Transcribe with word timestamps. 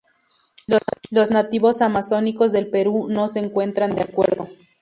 Los 1.11 1.29
nativos 1.29 1.79
amazónicos 1.83 2.51
del 2.51 2.71
Perú 2.71 3.05
no 3.11 3.27
se 3.27 3.37
encuentran 3.37 3.93
de 3.93 4.01
acuerdo. 4.01 4.47